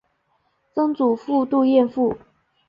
[0.73, 2.17] 曾祖父杜彦父。